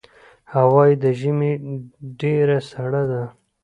[0.53, 1.53] هوا یې د ژمي
[2.19, 3.23] ډېره سړه ده.